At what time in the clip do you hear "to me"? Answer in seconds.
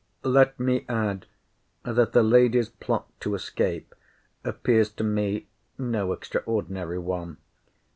4.93-5.45